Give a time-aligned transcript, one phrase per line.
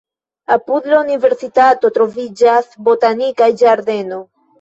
[0.53, 4.19] Apud la universitato troviĝas botanika ĝardeno.